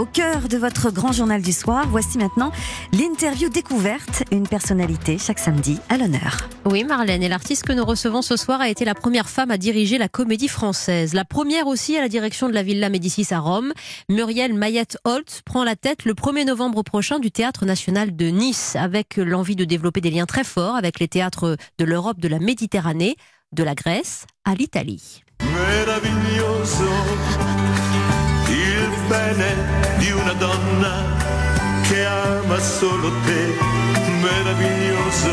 au 0.00 0.06
cœur 0.06 0.48
de 0.48 0.56
votre 0.56 0.90
grand 0.90 1.12
journal 1.12 1.42
du 1.42 1.52
soir. 1.52 1.86
Voici 1.90 2.16
maintenant 2.16 2.52
l'interview 2.92 3.50
découverte, 3.50 4.24
une 4.32 4.48
personnalité 4.48 5.18
chaque 5.18 5.38
samedi 5.38 5.78
à 5.90 5.98
l'honneur. 5.98 6.48
Oui, 6.64 6.84
Marlène, 6.84 7.22
et 7.22 7.28
l'artiste 7.28 7.64
que 7.64 7.74
nous 7.74 7.84
recevons 7.84 8.22
ce 8.22 8.36
soir 8.36 8.62
a 8.62 8.70
été 8.70 8.86
la 8.86 8.94
première 8.94 9.28
femme 9.28 9.50
à 9.50 9.58
diriger 9.58 9.98
la 9.98 10.08
comédie 10.08 10.48
française. 10.48 11.12
La 11.12 11.26
première 11.26 11.66
aussi 11.66 11.98
à 11.98 12.00
la 12.00 12.08
direction 12.08 12.48
de 12.48 12.54
la 12.54 12.62
Villa 12.62 12.88
Médicis 12.88 13.26
à 13.30 13.40
Rome. 13.40 13.74
Muriel 14.08 14.54
Mayette 14.54 14.96
Holt 15.04 15.42
prend 15.44 15.64
la 15.64 15.76
tête 15.76 16.06
le 16.06 16.14
1er 16.14 16.46
novembre 16.46 16.82
prochain 16.82 17.18
du 17.18 17.30
Théâtre 17.30 17.66
National 17.66 18.16
de 18.16 18.26
Nice, 18.28 18.76
avec 18.76 19.18
l'envie 19.18 19.56
de 19.56 19.66
développer 19.66 20.00
des 20.00 20.10
liens 20.10 20.24
très 20.24 20.44
forts 20.44 20.76
avec 20.76 20.98
les 20.98 21.08
théâtres 21.08 21.58
de 21.78 21.84
l'Europe 21.84 22.20
de 22.20 22.28
la 22.28 22.38
Méditerranée, 22.38 23.16
de 23.52 23.62
la 23.62 23.74
Grèce 23.74 24.24
à 24.46 24.54
l'Italie. 24.54 25.22
Bene 29.10 29.56
di 29.98 30.12
una 30.12 30.32
donna 30.34 31.02
che 31.82 32.04
ama 32.06 32.60
solo 32.60 33.10
te, 33.24 33.56
meraviglioso. 34.20 35.32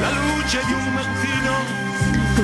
La 0.00 0.10
luce 0.10 0.60
di 0.64 0.72
un 0.72 0.94
mattino 0.94 1.29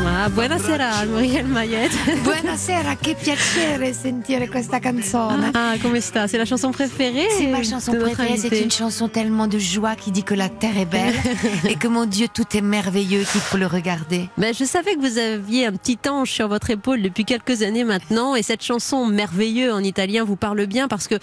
Ah, 0.09 0.29
buonasera 0.29 1.05
Muriel 1.07 1.47
Mayette. 1.47 1.97
Buonasera, 2.23 2.97
che 2.97 3.17
piacere 3.17 3.93
sentire 3.93 4.49
questa 4.49 4.79
canzone. 4.79 5.51
Ah, 5.53 5.75
come 5.83 6.01
sta? 6.01 6.29
C'est 6.29 6.39
la 6.39 6.45
chanson 6.45 6.71
préférée 6.71 7.27
C'est 7.37 7.49
ma 7.49 7.63
chanson 7.65 7.93
préférée, 7.93 8.37
c'est 8.37 8.61
une 8.61 8.71
chanson 8.71 9.09
tellement 9.09 9.49
de 9.49 9.59
joie 9.59 9.97
qui 9.97 10.13
dit 10.13 10.23
que 10.23 10.35
la 10.35 10.49
terre 10.49 10.79
est 10.79 10.87
belle 10.87 11.15
et 11.69 11.75
que 11.75 11.89
mon 11.89 12.07
Dieu, 12.07 12.29
tout 12.33 12.57
est 12.57 12.61
merveilleux 12.61 13.25
qu'il 13.25 13.41
faut 13.41 13.59
le 13.59 13.67
regarder. 13.67 14.29
Ben, 14.39 14.55
je 14.55 14.65
savais 14.65 14.95
que 14.95 15.01
vous 15.01 15.19
aviez 15.19 15.67
un 15.67 15.73
petit 15.73 15.99
ange 16.09 16.31
sur 16.31 16.47
votre 16.47 16.71
épaule 16.71 17.03
depuis 17.03 17.25
quelques 17.25 17.63
années 17.63 17.85
maintenant 17.85 18.37
et 18.37 18.43
cette 18.43 18.63
chanson 18.63 19.07
merveilleux 19.07 19.73
en 19.73 19.83
italien 19.83 20.23
vous 20.23 20.37
parle 20.37 20.67
bien 20.67 20.87
parce 20.87 21.09
que 21.09 21.17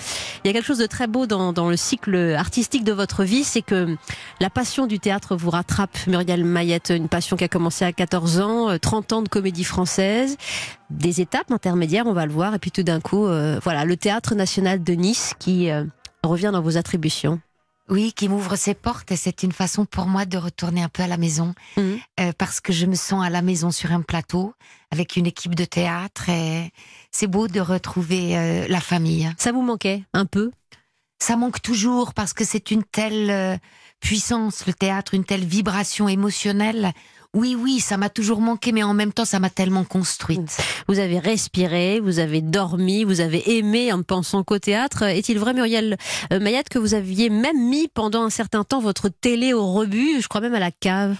il 0.43 0.47
y 0.47 0.49
a 0.49 0.53
quelque 0.53 0.65
chose 0.65 0.79
de 0.79 0.87
très 0.87 1.07
beau 1.07 1.25
dans, 1.25 1.53
dans 1.53 1.69
le 1.69 1.77
cycle 1.77 2.35
artistique 2.37 2.83
de 2.83 2.91
votre 2.91 3.23
vie, 3.23 3.45
c'est 3.45 3.61
que 3.61 3.95
la 4.41 4.49
passion 4.49 4.87
du 4.87 4.99
théâtre 4.99 5.37
vous 5.37 5.51
rattrape, 5.51 5.97
Muriel 6.07 6.43
Mayette, 6.43 6.91
une 6.95 7.07
passion 7.07 7.37
qui 7.37 7.45
a 7.45 7.47
commencé 7.47 7.85
à 7.85 7.93
14 7.93 8.39
ans, 8.41 8.72
30 8.77 9.13
ans 9.13 9.21
de 9.21 9.29
comédie 9.29 9.63
française, 9.63 10.37
des 10.89 11.21
étapes 11.21 11.51
intermédiaires, 11.51 12.05
on 12.07 12.13
va 12.13 12.25
le 12.25 12.33
voir, 12.33 12.55
et 12.55 12.59
puis 12.59 12.71
tout 12.71 12.83
d'un 12.83 12.99
coup, 12.99 13.25
euh, 13.25 13.59
voilà, 13.63 13.85
le 13.85 13.97
Théâtre 13.97 14.35
National 14.35 14.83
de 14.83 14.93
Nice 14.93 15.33
qui 15.39 15.69
euh, 15.69 15.85
revient 16.23 16.51
dans 16.53 16.61
vos 16.61 16.77
attributions. 16.77 17.39
Oui, 17.89 18.13
qui 18.13 18.29
m'ouvre 18.29 18.55
ses 18.55 18.73
portes 18.73 19.11
et 19.11 19.17
c'est 19.17 19.43
une 19.43 19.51
façon 19.51 19.85
pour 19.85 20.05
moi 20.05 20.25
de 20.25 20.37
retourner 20.37 20.81
un 20.81 20.87
peu 20.87 21.03
à 21.03 21.07
la 21.07 21.17
maison 21.17 21.53
euh, 21.77 22.31
parce 22.37 22.61
que 22.61 22.71
je 22.71 22.85
me 22.85 22.95
sens 22.95 23.25
à 23.25 23.29
la 23.29 23.41
maison 23.41 23.71
sur 23.71 23.91
un 23.91 24.01
plateau 24.01 24.53
avec 24.89 25.17
une 25.17 25.25
équipe 25.25 25.53
de 25.53 25.65
théâtre 25.65 26.29
et 26.29 26.71
c'est 27.11 27.27
beau 27.27 27.49
de 27.49 27.59
retrouver 27.59 28.37
euh, 28.37 28.67
la 28.69 28.79
famille. 28.79 29.29
Ça 29.37 29.51
vous 29.51 29.61
manquait 29.61 30.03
un 30.13 30.25
peu? 30.25 30.51
Ça 31.19 31.35
manque 31.35 31.61
toujours 31.61 32.13
parce 32.13 32.31
que 32.31 32.45
c'est 32.45 32.71
une 32.71 32.83
telle 32.83 33.29
euh, 33.29 33.57
puissance, 33.99 34.65
le 34.65 34.73
théâtre, 34.73 35.13
une 35.13 35.25
telle 35.25 35.43
vibration 35.43 36.07
émotionnelle. 36.07 36.93
Oui, 37.35 37.55
oui, 37.59 37.79
ça 37.79 37.97
m'a 37.97 38.09
toujours 38.09 38.41
manqué, 38.41 38.71
mais 38.71 38.83
en 38.83 38.93
même 38.93 39.11
temps, 39.11 39.25
ça 39.25 39.39
m'a 39.39 39.49
tellement 39.49 39.83
construite. 39.83 40.55
Vous 40.87 40.99
avez 40.99 41.17
respiré, 41.17 41.99
vous 41.99 42.19
avez 42.19 42.41
dormi, 42.41 43.03
vous 43.03 43.21
avez 43.21 43.57
aimé 43.57 43.91
en 43.91 43.97
ne 43.97 44.03
pensant 44.03 44.43
qu'au 44.43 44.59
théâtre. 44.59 45.01
Est-il 45.01 45.39
vrai, 45.39 45.55
Muriel 45.55 45.97
euh, 46.31 46.39
Mayette, 46.39 46.69
que 46.69 46.77
vous 46.77 46.93
aviez 46.93 47.31
même 47.31 47.69
mis 47.69 47.87
pendant 47.87 48.23
un 48.23 48.29
certain 48.29 48.63
temps 48.63 48.79
votre 48.79 49.09
télé 49.09 49.51
au 49.51 49.65
rebut, 49.73 50.21
je 50.21 50.27
crois 50.27 50.41
même 50.41 50.53
à 50.53 50.59
la 50.59 50.71
cave? 50.71 51.17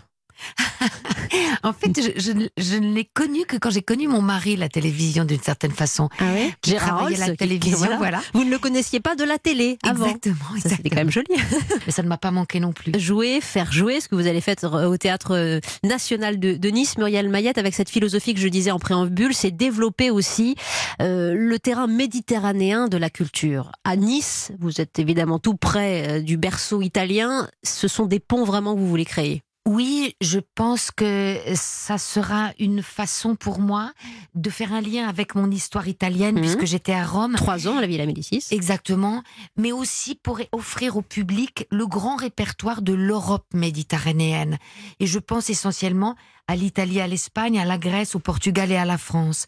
En 1.64 1.74
fait, 1.74 1.92
je, 2.02 2.20
je- 2.20 2.48
je 2.58 2.76
ne 2.78 2.94
l'ai 2.94 3.06
connu 3.06 3.46
que 3.46 3.58
quand 3.58 3.70
j'ai 3.70 3.82
connu 3.82 4.08
mon 4.08 4.22
mari, 4.22 4.56
la 4.56 4.70
télévision, 4.70 5.24
d'une 5.26 5.42
certaine 5.42 5.72
façon. 5.72 6.10
Ah 6.20 6.26
oui 6.36 6.54
Qui 6.62 6.76
travaillait 6.76 7.22
à 7.22 7.28
la 7.30 7.36
télévision, 7.36 7.98
voilà. 7.98 8.22
Vous 8.34 8.44
ne 8.44 8.50
le 8.50 8.60
connaissiez 8.60 9.00
pas 9.00 9.16
de 9.16 9.24
la 9.24 9.38
télé 9.40 9.78
avant? 9.84 10.06
Exactement, 10.06 10.36
Ça, 10.62 10.70
c'était 10.70 10.88
exactement. 10.88 10.90
quand 10.90 10.96
même 10.98 11.12
joli. 11.12 11.28
Mais 11.86 11.92
ça 11.92 12.04
ne 12.04 12.08
m'a 12.08 12.18
pas 12.18 12.32
manqué 12.32 12.60
non 12.60 12.74
plus. 12.74 12.92
jouer, 13.00 13.40
faire 13.42 13.72
jouer, 13.72 14.00
ce 14.02 14.08
que 14.10 14.16
vous 14.16 14.28
allez 14.28 14.42
faire 14.42 14.56
au 14.64 14.98
théâtre 14.98 15.60
national 15.84 16.40
de, 16.40 16.54
de 16.56 16.70
Nice, 16.70 16.98
Muriel 16.98 17.30
Mayette, 17.30 17.58
avec 17.58 17.74
cette 17.76 17.90
philosophie 17.90 18.34
que 18.34 18.40
je 18.40 18.48
disais 18.48 18.72
en 18.72 18.80
préambule, 18.80 19.34
c'est 19.34 19.52
développer 19.52 20.10
aussi 20.12 20.56
euh, 21.02 21.34
le 21.36 21.60
terrain 21.60 21.88
méditerranéen 21.88 22.88
de 22.88 22.98
la 22.98 23.10
culture. 23.10 23.72
À 23.84 23.96
Nice, 23.96 24.52
vous 24.60 24.82
êtes 24.82 25.00
évidemment 25.00 25.40
tout 25.40 25.56
près 25.56 26.08
euh, 26.08 26.22
du 26.22 26.38
berceau 26.38 26.82
italien. 26.82 27.48
Ce 27.64 27.88
sont 27.88 28.06
des 28.06 28.20
ponts 28.20 28.44
vraiment 28.44 28.74
que 28.76 28.80
vous 28.80 28.88
voulez 28.90 29.06
créer. 29.06 29.42
Oui, 29.66 30.16
je 30.20 30.40
pense 30.56 30.92
que 30.92 31.38
ça 31.56 31.98
sera 31.98 32.52
une 32.60 32.84
façon 32.84 33.36
pour 33.36 33.60
moi 33.60 33.94
de 34.36 34.50
faire 34.50 34.74
un 34.74 34.82
lien 34.82 35.08
avec 35.08 35.36
mon 35.36 35.50
histoire 35.50 35.88
italienne, 35.88 36.36
Mhm. 36.36 36.42
puisque 36.42 36.66
j'étais 36.66 36.92
à 36.92 37.06
Rome. 37.06 37.36
Trois 37.36 37.68
ans 37.70 37.78
à 37.78 37.82
la 37.82 37.88
Villa 37.88 38.06
Médicis. 38.06 38.44
Exactement, 38.52 39.24
mais 39.56 39.72
aussi 39.72 40.16
pour 40.16 40.42
offrir 40.52 40.98
au 40.98 41.02
public 41.02 41.66
le 41.72 41.88
grand 41.88 42.18
répertoire 42.18 42.82
de 42.82 42.92
l'Europe 42.94 43.46
méditerranéenne. 43.54 44.58
Et 45.00 45.08
je 45.08 45.20
pense 45.20 45.50
essentiellement 45.50 46.16
à 46.50 46.58
l'Italie, 46.58 47.00
à 47.00 47.08
l'Espagne, 47.08 47.58
à 47.58 47.64
la 47.64 47.78
Grèce, 47.78 48.16
au 48.16 48.20
Portugal 48.20 48.70
et 48.70 48.76
à 48.76 48.84
la 48.84 48.98
France. 48.98 49.48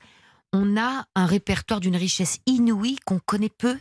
On 0.58 0.78
a 0.78 1.04
un 1.16 1.26
répertoire 1.26 1.82
d'une 1.82 1.98
richesse 1.98 2.38
inouïe 2.46 2.96
qu'on 3.06 3.20
connaît 3.20 3.50
peu, 3.50 3.78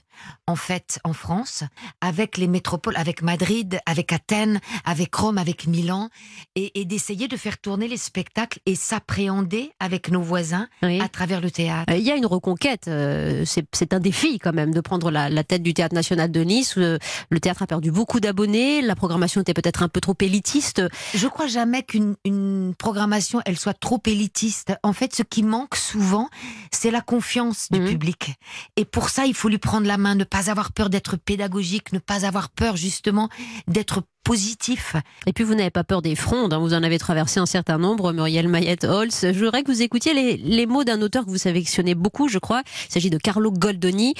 en 0.48 0.56
fait, 0.56 0.98
en 1.04 1.12
France, 1.12 1.62
avec 2.00 2.36
les 2.36 2.48
métropoles, 2.48 2.96
avec 2.96 3.22
Madrid, 3.22 3.78
avec 3.86 4.12
Athènes, 4.12 4.60
avec 4.84 5.14
Rome, 5.14 5.38
avec 5.38 5.68
Milan, 5.68 6.08
et, 6.56 6.80
et 6.80 6.84
d'essayer 6.84 7.28
de 7.28 7.36
faire 7.36 7.58
tourner 7.58 7.86
les 7.86 7.96
spectacles 7.96 8.58
et 8.66 8.74
s'appréhender 8.74 9.70
avec 9.78 10.10
nos 10.10 10.20
voisins 10.20 10.66
Oui. 10.82 11.00
à 11.00 11.08
travers 11.08 11.40
le 11.40 11.52
théâtre. 11.52 11.92
Euh, 11.92 11.96
Il 11.96 12.02
y 12.04 12.10
a 12.10 12.16
une 12.16 12.26
reconquête, 12.26 12.88
euh, 12.88 13.44
c'est 13.46 13.94
un 13.94 14.00
défi 14.00 14.40
quand 14.40 14.52
même 14.52 14.74
de 14.74 14.80
prendre 14.80 15.12
la, 15.12 15.30
la 15.30 15.44
tête 15.44 15.62
du 15.62 15.74
théâtre 15.74 15.94
national 15.94 16.32
de 16.32 16.40
Nice. 16.40 16.74
Euh, 16.76 16.98
Le 17.30 17.38
théâtre 17.38 17.62
a 17.62 17.68
perdu 17.68 17.92
beaucoup 17.92 18.18
d'abonnés, 18.18 18.82
la 18.82 18.96
programmation 18.96 19.40
était 19.42 19.54
peut-être 19.54 19.84
un 19.84 19.88
peu 19.88 20.00
trop 20.00 20.16
élitiste. 20.20 20.82
Je 21.14 21.28
crois 21.28 21.46
jamais 21.46 21.84
qu'une 21.84 22.16
une 22.24 22.74
programmation 22.76 23.40
elle 23.46 23.58
soit 23.60 23.74
trop 23.78 24.02
élitiste. 24.06 24.72
En 24.82 24.92
fait, 24.92 25.14
ce 25.14 25.22
qui 25.22 25.44
manque 25.44 25.76
souvent, 25.76 26.28
c'est 26.70 26.90
la 26.90 27.00
confiance 27.00 27.68
du 27.70 27.80
Mhm. 27.80 27.88
public. 27.88 28.34
Et 28.76 28.84
pour 28.84 29.08
ça, 29.08 29.26
il 29.26 29.34
faut 29.34 29.48
lui 29.48 29.58
prendre 29.58 29.86
la 29.86 29.98
main, 29.98 30.14
ne 30.14 30.24
pas 30.24 30.50
avoir 30.50 30.72
peur 30.72 30.90
d'être 30.90 31.16
pédagogique, 31.16 31.92
ne 31.92 31.98
pas 31.98 32.24
avoir 32.26 32.50
peur 32.50 32.76
justement 32.76 33.28
d'être 33.68 34.02
positif. 34.24 34.96
Et 35.26 35.34
puis 35.34 35.44
vous 35.44 35.54
n'avez 35.54 35.70
pas 35.70 35.84
peur 35.84 36.00
des 36.00 36.16
frondes, 36.16 36.54
hein, 36.54 36.58
vous 36.58 36.72
en 36.72 36.82
avez 36.82 36.98
traversé 36.98 37.40
un 37.40 37.46
certain 37.46 37.76
nombre, 37.76 38.12
Muriel 38.12 38.48
Mayette 38.48 38.84
Holz. 38.84 39.20
Je 39.20 39.38
voudrais 39.44 39.62
que 39.62 39.70
vous 39.70 39.82
écoutiez 39.82 40.14
les, 40.14 40.38
les 40.38 40.64
mots 40.64 40.82
d'un 40.82 41.02
auteur 41.02 41.26
que 41.26 41.30
vous 41.30 41.36
sélectionnez 41.36 41.94
beaucoup, 41.94 42.28
je 42.28 42.38
crois. 42.38 42.62
Il 42.88 42.92
s'agit 42.92 43.10
de 43.10 43.18
Carlo 43.18 43.50
Goldoni, 43.52 44.14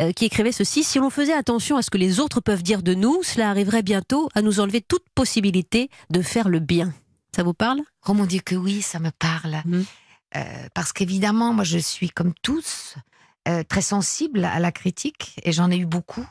euh, 0.00 0.12
qui 0.12 0.24
écrivait 0.24 0.52
ceci 0.52 0.82
Si 0.84 0.98
l'on 0.98 1.10
faisait 1.10 1.34
attention 1.34 1.76
à 1.76 1.82
ce 1.82 1.90
que 1.90 1.98
les 1.98 2.18
autres 2.18 2.40
peuvent 2.40 2.62
dire 2.62 2.82
de 2.82 2.94
nous, 2.94 3.22
cela 3.22 3.50
arriverait 3.50 3.82
bientôt 3.82 4.30
à 4.34 4.40
nous 4.40 4.58
enlever 4.58 4.80
toute 4.80 5.04
possibilité 5.14 5.90
de 6.08 6.22
faire 6.22 6.48
le 6.48 6.58
bien. 6.58 6.94
Ça 7.36 7.42
vous 7.42 7.54
parle? 7.54 7.80
Oh 8.08 8.14
mon 8.14 8.24
Dieu 8.26 8.40
que 8.44 8.54
oui, 8.54 8.80
ça 8.82 8.98
me 9.00 9.10
parle. 9.10 9.62
Mhm. 9.66 9.84
Euh, 10.36 10.68
parce 10.74 10.92
qu'évidemment, 10.92 11.52
moi 11.52 11.64
je 11.64 11.78
suis 11.78 12.10
comme 12.10 12.32
tous 12.42 12.96
euh, 13.48 13.62
très 13.64 13.82
sensible 13.82 14.44
à 14.44 14.60
la 14.60 14.72
critique 14.72 15.38
et 15.42 15.52
j'en 15.52 15.70
ai 15.70 15.76
eu 15.76 15.86
beaucoup. 15.86 16.26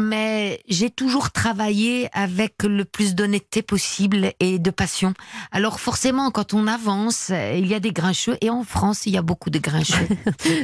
Mais 0.00 0.60
j'ai 0.68 0.90
toujours 0.90 1.32
travaillé 1.32 2.08
avec 2.12 2.62
le 2.62 2.84
plus 2.84 3.16
d'honnêteté 3.16 3.62
possible 3.62 4.32
et 4.38 4.60
de 4.60 4.70
passion. 4.70 5.12
Alors 5.50 5.80
forcément, 5.80 6.30
quand 6.30 6.54
on 6.54 6.68
avance, 6.68 7.30
il 7.30 7.66
y 7.66 7.74
a 7.74 7.80
des 7.80 7.90
grincheux 7.90 8.38
et 8.40 8.48
en 8.48 8.62
France, 8.62 9.06
il 9.06 9.12
y 9.12 9.16
a 9.16 9.22
beaucoup 9.22 9.50
de 9.50 9.58
grincheux. 9.58 10.06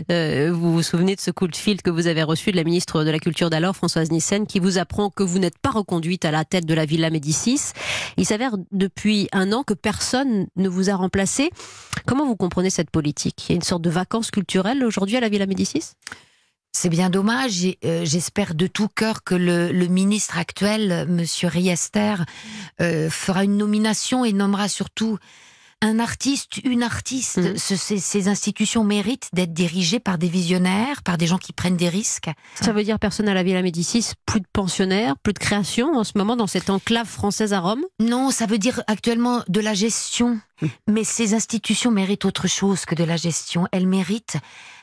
Vous 0.53 0.73
vous 0.73 0.83
souvenez 0.83 1.17
de 1.17 1.21
ce 1.21 1.33
coup 1.33 1.49
de 1.49 1.57
fil 1.57 1.83
que 1.83 1.91
vous 1.91 2.07
avez 2.07 2.23
reçu 2.23 2.53
de 2.53 2.57
la 2.57 2.63
ministre 2.63 3.03
de 3.03 3.11
la 3.11 3.19
Culture 3.19 3.51
d'alors, 3.51 3.75
Françoise 3.75 4.11
Nissen, 4.13 4.47
qui 4.47 4.61
vous 4.61 4.79
apprend 4.79 5.11
que 5.11 5.25
vous 5.25 5.41
n'êtes 5.41 5.59
pas 5.59 5.71
reconduite 5.71 6.25
à 6.25 6.31
la 6.31 6.45
tête 6.45 6.65
de 6.65 6.75
la 6.75 6.85
Villa 6.85 7.11
Médicis. 7.11 7.73
Il 8.17 8.27
s'avère 8.27 8.57
depuis 8.71 9.29
un 9.33 9.53
an 9.53 9.65
que 9.65 9.75
personne 9.75 10.47
ne 10.57 10.69
vous 10.69 10.91
a 10.91 10.95
remplacé. 10.95 11.51
Comment 12.07 12.27
vous 12.27 12.37
comprenez 12.37 12.71
cette 12.71 12.91
politique? 12.91 13.47
Il 13.49 13.53
y 13.53 13.55
a 13.55 13.57
une 13.57 13.63
sorte 13.63 13.83
de 13.83 13.91
vacances 13.91 14.31
culturelles 14.31 14.85
aujourd'hui 14.85 15.17
à 15.17 15.21
la 15.21 15.29
Villa 15.29 15.47
Médicis? 15.47 15.95
C'est 16.77 16.89
bien 16.89 17.09
dommage. 17.09 17.65
euh, 17.85 18.05
J'espère 18.05 18.57
de 18.57 18.67
tout 18.67 18.89
cœur 18.89 19.23
que 19.23 19.37
le, 19.37 19.87
ministre 19.87 20.39
actuel, 20.39 20.91
euh, 20.91 21.07
Monsieur 21.07 21.47
Riester, 21.47 22.17
euh, 22.81 23.09
fera 23.11 23.45
une 23.45 23.57
nomination 23.57 24.25
et 24.25 24.33
nommera 24.33 24.69
surtout 24.69 25.17
un 25.83 25.99
artiste, 25.99 26.59
une 26.65 26.83
artiste. 26.83 27.39
Mhm. 27.39 27.57
Ce- 27.59 27.77
ces, 27.77 27.99
ces 27.99 28.29
institutions 28.29 28.85
méritent 28.85 29.29
d'être 29.33 29.53
dirigées 29.53 30.01
par 30.01 30.19
des 30.19 30.29
visionnaires, 30.29 31.03
par 31.03 31.19
des 31.19 31.27
gens 31.27 31.39
qui 31.39 31.53
prennent 31.53 31.77
des 31.77 31.89
risques. 31.89 32.31
Ça 32.61 32.73
veut 32.73 32.85
dire 32.85 32.99
personne 32.99 33.29
à 33.29 33.35
la 33.35 33.43
Villa 33.43 33.63
Médicis, 33.63 34.13
plus 34.27 34.41
de 34.41 34.47
pensionnaires, 34.53 35.17
plus 35.23 35.33
de 35.33 35.39
création 35.39 35.95
en 35.97 36.05
ce 36.05 36.13
moment 36.17 36.37
dans 36.37 36.47
cette 36.47 36.71
enclave 36.71 37.07
française 37.07 37.53
à 37.53 37.61
Rome? 37.61 37.83
Non, 38.01 38.31
ça 38.31 38.47
veut 38.47 38.59
dire 38.59 38.83
actuellement 38.87 39.43
de 39.49 39.61
la 39.61 39.75
gestion. 39.75 40.41
Mhm. 40.63 40.69
Mais 40.89 41.05
ces 41.05 41.35
institutions 41.35 41.91
méritent 41.91 42.25
autre 42.25 42.49
chose 42.49 42.85
que 42.85 42.95
de 42.95 43.05
la 43.05 43.17
gestion. 43.17 43.67
Elles 43.73 43.87
méritent 43.89 44.37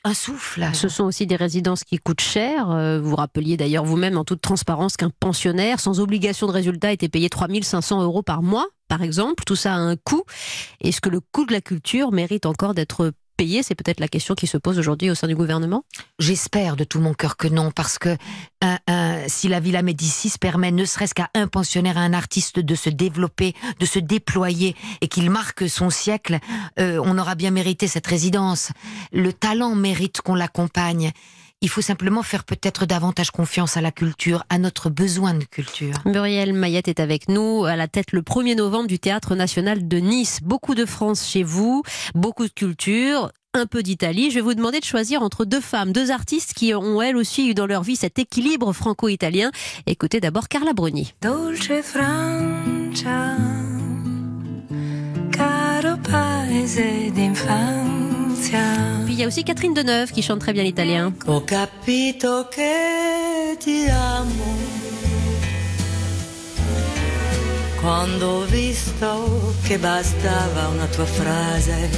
un 0.04 0.14
souffle. 0.14 0.68
Ce 0.74 0.90
sont 0.90 1.04
aussi 1.04 1.28
des 1.28 1.36
résidences 1.36 1.84
qui 1.84 1.98
coûtent 1.98 2.22
cher. 2.22 2.70
Euh, 2.72 3.00
Vous 3.02 3.16
rappeliez 3.16 3.56
d'ailleurs 3.56 3.86
vous-même 3.86 4.18
en 4.18 4.24
toute 4.26 4.42
transparence 4.42 4.98
qu'un 4.98 5.12
pensionnaire 5.20 5.80
sans 5.80 6.00
obligation 6.00 6.48
de 6.48 6.52
résultat 6.52 6.92
était 6.92 7.08
payé 7.10 7.30
3500 7.30 8.02
euros 8.02 8.24
par 8.24 8.42
mois, 8.42 8.66
par 8.92 9.04
exemple. 9.04 9.46
Tout 9.46 9.56
ça 9.56 9.74
a 9.74 9.78
un 9.78 9.96
coût. 9.96 10.24
Est-ce 10.82 11.00
que 11.00 11.08
le 11.08 11.22
coût 11.22 11.46
de 11.46 11.54
la 11.54 11.62
culture 11.62 12.12
mérite 12.12 12.46
encore 12.46 12.74
d'être 12.74 13.14
payer 13.38 13.64
C'est 13.64 13.74
peut-être 13.74 14.02
la 14.02 14.10
question 14.10 14.36
qui 14.36 14.48
se 14.48 14.58
pose 14.58 14.78
aujourd'hui 14.80 15.10
au 15.10 15.16
sein 15.16 15.30
du 15.30 15.36
gouvernement. 15.36 15.86
J'espère 16.20 16.76
de 16.76 16.84
tout 16.84 17.00
mon 17.00 17.14
cœur 17.14 17.38
que 17.38 17.48
non, 17.48 17.72
parce 17.72 17.98
que 17.98 18.18
si 19.28 19.48
la 19.48 19.62
Villa 19.62 19.82
Médicis 19.82 20.34
permet 20.38 20.74
ne 20.74 20.84
serait-ce 20.84 21.14
qu'à 21.14 21.30
un 21.34 21.48
pensionnaire, 21.48 21.98
à 21.98 22.02
un 22.02 22.12
artiste 22.12 22.60
de 22.60 22.76
se 22.76 22.90
développer, 22.90 23.54
de 23.80 23.86
se 23.86 23.98
déployer 23.98 24.76
et 25.00 25.08
qu'il 25.08 25.30
marque 25.30 25.70
son 25.70 25.90
siècle, 25.90 26.40
euh, 26.78 27.02
on 27.06 27.18
aura 27.18 27.36
bien 27.36 27.52
mérité 27.52 27.88
cette 27.88 28.08
résidence. 28.08 28.74
Le 29.14 29.32
talent 29.32 29.74
mérite 29.74 30.20
qu'on 30.20 30.36
l'accompagne. 30.36 31.14
Il 31.64 31.70
faut 31.70 31.82
simplement 31.82 32.24
faire 32.24 32.44
peut-être 32.44 32.88
davantage 32.88 33.30
confiance 33.30 33.78
à 33.78 33.82
la 33.82 33.92
culture, 33.92 34.44
à 34.50 34.58
notre 34.58 34.90
besoin 34.90 35.36
de 35.36 35.44
culture. 35.44 35.94
Muriel 36.06 36.54
Mayette 36.54 36.88
est 36.88 37.00
avec 37.00 37.30
nous, 37.30 37.66
à 37.66 37.76
la 37.76 37.88
tête 37.88 38.14
le 38.14 38.24
1er 38.24 38.56
novembre 38.56 38.88
du 38.88 38.98
Théâtre 38.98 39.36
National 39.36 39.88
de 39.88 39.98
Nice. 39.98 40.40
Beaucoup 40.42 40.74
de 40.74 40.88
France 40.88 41.30
chez 41.30 41.44
vous, 41.44 41.84
beaucoup 42.16 42.48
de 42.48 42.52
culture, 42.52 43.32
un 43.54 43.68
peu 43.68 43.84
d'Italie. 43.84 44.32
Je 44.32 44.36
vais 44.36 44.42
vous 44.42 44.56
demander 44.56 44.80
de 44.80 44.86
choisir 44.86 45.22
entre 45.22 45.46
deux 45.46 45.62
femmes, 45.62 45.92
deux 45.92 46.10
artistes 46.10 46.56
qui 46.56 46.74
ont 46.74 47.00
elles 47.00 47.16
aussi 47.16 47.48
eu 47.48 47.54
dans 47.54 47.68
leur 47.68 47.84
vie 47.84 47.96
cet 47.96 48.18
équilibre 48.18 48.74
franco-italien. 48.74 49.52
Écoutez 49.86 50.20
d'abord 50.20 50.48
Carla 50.48 50.74
Bruni. 50.74 51.14
Dolce 51.22 51.84
Francia, 51.84 53.38
caro 55.32 55.96
paese 55.98 56.82
puis 59.06 59.14
il 59.14 59.20
y 59.20 59.24
a 59.24 59.28
aussi 59.28 59.44
Catherine 59.44 59.74
Deneuve 59.74 60.12
qui 60.12 60.22
chante 60.22 60.40
très 60.40 60.54
bien 60.54 60.64
l'italien. 60.64 61.14
capito 61.46 62.48
che 62.50 63.58
ti 63.60 63.86
amo. 63.90 64.80
Quando 67.82 68.46
visto 68.46 69.54
che 69.64 69.78
bastava 69.78 70.68
una 70.68 70.86
tua 70.88 71.06
frase. 71.06 71.90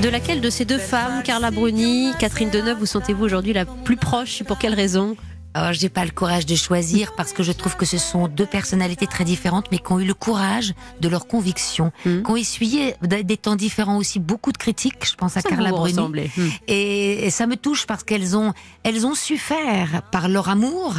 De 0.00 0.10
laquelle 0.10 0.40
de 0.40 0.50
ces 0.50 0.64
deux 0.64 0.78
femmes, 0.78 1.22
Carla 1.24 1.50
Bruni, 1.50 2.12
Catherine 2.18 2.50
Deneuve, 2.50 2.78
vous 2.78 2.86
sentez-vous 2.86 3.24
aujourd'hui 3.24 3.52
la 3.52 3.64
plus 3.64 3.96
proche 3.96 4.42
Pour 4.44 4.58
quelle 4.58 4.74
raison? 4.74 5.16
Alors, 5.54 5.72
j'ai 5.72 5.88
pas 5.88 6.04
le 6.04 6.10
courage 6.10 6.46
de 6.46 6.54
choisir 6.54 7.14
parce 7.16 7.32
que 7.32 7.42
je 7.42 7.52
trouve 7.52 7.76
que 7.76 7.86
ce 7.86 7.98
sont 7.98 8.28
deux 8.28 8.46
personnalités 8.46 9.06
très 9.06 9.24
différentes, 9.24 9.66
mais 9.72 9.78
qui 9.78 9.92
ont 9.92 9.98
eu 9.98 10.04
le 10.04 10.14
courage 10.14 10.74
de 11.00 11.08
leurs 11.08 11.26
convictions, 11.26 11.90
mmh. 12.04 12.22
qui 12.22 12.30
ont 12.30 12.36
essuyé 12.36 12.94
des 13.02 13.36
temps 13.36 13.56
différents 13.56 13.96
aussi 13.96 14.20
beaucoup 14.20 14.52
de 14.52 14.58
critiques. 14.58 15.04
Je 15.04 15.14
pense 15.14 15.36
à 15.36 15.42
Carla 15.42 15.70
Bruni. 15.70 15.98
Mmh. 15.98 16.48
Et, 16.68 17.26
et, 17.26 17.30
ça 17.30 17.46
me 17.46 17.56
touche 17.56 17.86
parce 17.86 18.04
qu'elles 18.04 18.36
ont, 18.36 18.52
elles 18.84 19.06
ont 19.06 19.14
su 19.14 19.36
faire 19.38 20.02
par 20.12 20.28
leur 20.28 20.48
amour, 20.48 20.94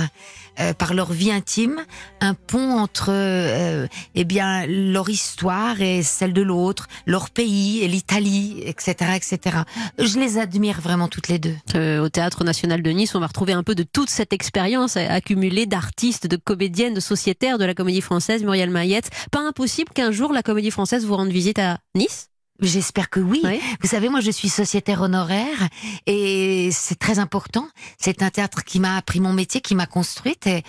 euh, 0.60 0.74
par 0.74 0.94
leur 0.94 1.14
vie 1.14 1.32
intime, 1.32 1.80
un 2.20 2.34
pont 2.34 2.80
entre 2.80 3.10
euh, 3.10 3.88
eh 4.16 4.26
bien 4.26 4.66
leur 4.68 5.10
histoire 5.10 5.80
et 5.82 6.04
celle 6.04 6.34
de 6.34 6.42
l'autre, 6.42 6.88
leur 7.06 7.30
pays 7.30 7.80
et 7.82 7.88
l'Italie, 7.88 8.62
etc., 8.66 9.14
etc. 9.16 9.60
Je 9.98 10.20
les 10.20 10.38
admire 10.38 10.82
vraiment 10.82 11.08
toutes 11.08 11.30
les 11.30 11.40
deux. 11.40 11.56
Euh, 11.76 12.02
au 12.02 12.10
Théâtre 12.10 12.44
National 12.44 12.82
de 12.82 12.90
Nice, 12.90 13.16
on 13.16 13.22
va 13.22 13.28
retrouver 13.28 13.54
un 13.54 13.64
peu 13.64 13.74
de 13.74 13.84
toute 13.84 14.10
cette 14.10 14.34
expérience 14.40 14.96
accumulée 14.96 15.66
d'artistes, 15.66 16.26
de 16.26 16.38
comédiennes, 16.38 16.94
de 16.94 17.02
sociétaires 17.02 17.58
de 17.58 17.66
la 17.66 17.74
Comédie 17.74 18.00
Française, 18.00 18.42
Muriel 18.42 18.70
Mayette. 18.70 19.10
Pas 19.32 19.46
impossible 19.46 19.92
qu'un 19.94 20.12
jour 20.12 20.32
la 20.32 20.44
Comédie 20.44 20.72
Française 20.72 21.06
vous 21.06 21.14
rende 21.14 21.28
visite 21.28 21.60
à 21.60 21.80
Nice? 21.94 22.30
J'espère 22.62 23.10
que 23.10 23.20
oui. 23.20 23.42
Vous 23.82 23.88
savez, 23.88 24.10
moi, 24.10 24.20
je 24.22 24.32
suis 24.32 24.50
sociétaire 24.50 25.02
honoraire 25.02 25.68
et 26.06 26.70
c'est 26.72 27.00
très 27.00 27.20
important. 27.20 27.68
C'est 27.98 28.22
un 28.22 28.30
théâtre 28.30 28.64
qui 28.64 28.80
m'a 28.80 28.96
appris 28.98 29.20
mon 29.20 29.34
métier, 29.34 29.60
qui 29.62 29.76
m'a 29.76 29.86
construite 29.86 30.48
et 30.48 30.64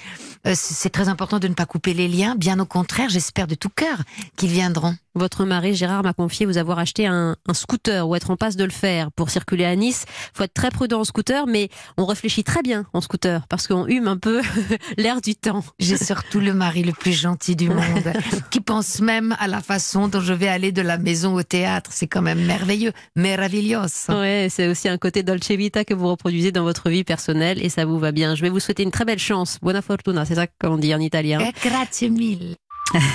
euh, 0.46 0.52
c'est 0.54 0.90
très 0.90 1.08
important 1.08 1.38
de 1.38 1.48
ne 1.48 1.54
pas 1.54 1.66
couper 1.66 1.94
les 1.94 2.08
liens. 2.08 2.34
Bien 2.36 2.58
au 2.60 2.66
contraire, 2.66 3.08
j'espère 3.08 3.46
de 3.46 3.56
tout 3.56 3.70
cœur 3.70 3.98
qu'ils 4.36 4.50
viendront. 4.50 4.94
Votre 5.14 5.44
mari 5.44 5.74
Gérard 5.74 6.04
m'a 6.04 6.12
confié 6.12 6.46
vous 6.46 6.58
avoir 6.58 6.78
acheté 6.78 7.06
un, 7.06 7.36
scooter 7.52 8.08
ou 8.08 8.14
être 8.14 8.30
en 8.30 8.36
passe 8.36 8.56
de 8.56 8.64
le 8.64 8.70
faire 8.70 9.10
pour 9.10 9.30
circuler 9.30 9.64
à 9.64 9.74
Nice. 9.74 10.04
Faut 10.34 10.44
être 10.44 10.54
très 10.54 10.70
prudent 10.70 11.00
en 11.00 11.04
scooter, 11.04 11.46
mais 11.46 11.68
on 11.96 12.06
réfléchit 12.06 12.44
très 12.44 12.62
bien 12.62 12.86
en 12.92 13.00
scooter 13.00 13.46
parce 13.48 13.66
qu'on 13.66 13.86
hume 13.86 14.06
un 14.06 14.16
peu 14.16 14.40
l'air 14.96 15.20
du 15.20 15.34
temps. 15.34 15.64
J'ai 15.80 15.96
surtout 15.96 16.38
le 16.38 16.54
mari 16.54 16.84
le 16.84 16.92
plus 16.92 17.12
gentil 17.12 17.56
du 17.56 17.68
monde 17.68 18.12
qui 18.50 18.60
pense 18.60 19.00
même 19.00 19.34
à 19.40 19.48
la 19.48 19.60
façon 19.60 20.06
dont 20.06 20.20
je 20.20 20.32
vais 20.32 20.48
aller 20.48 20.70
de 20.70 20.82
la 20.82 20.96
maison 20.96 21.34
au 21.34 21.42
théâtre. 21.42 21.90
C'est 21.92 22.06
quand 22.06 22.22
même 22.22 22.44
merveilleux, 22.44 22.92
meraviglioso. 23.16 24.12
Ouais, 24.12 24.46
c'est 24.48 24.68
aussi 24.68 24.88
un 24.88 24.98
côté 24.98 25.22
dolce 25.24 25.50
vita 25.50 25.84
que 25.84 25.94
vous 25.94 26.08
reproduisez 26.08 26.52
dans 26.52 26.62
votre 26.62 26.88
vie 26.88 27.04
personnelle 27.04 27.62
et 27.64 27.68
ça 27.68 27.84
vous 27.84 27.98
va 27.98 28.12
bien. 28.12 28.36
Je 28.36 28.42
vais 28.42 28.50
vous 28.50 28.60
souhaiter 28.60 28.84
une 28.84 28.92
très 28.92 29.04
belle 29.04 29.18
chance. 29.18 29.58
Buona 29.60 29.82
fortuna, 29.82 30.24
c'est 30.24 30.36
ça 30.36 30.46
qu'on 30.46 30.78
dit 30.78 30.94
en 30.94 31.00
italien. 31.00 31.40
Eh, 31.42 31.68
grazie 31.68 32.10
mille. 32.10 32.56